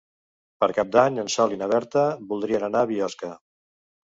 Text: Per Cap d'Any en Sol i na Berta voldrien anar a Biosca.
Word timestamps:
Per 0.63 0.69
Cap 0.77 0.87
d'Any 0.95 1.19
en 1.23 1.29
Sol 1.33 1.53
i 1.57 1.59
na 1.59 1.67
Berta 1.73 2.07
voldrien 2.33 2.67
anar 2.71 2.83
a 2.83 2.89
Biosca. 2.95 3.31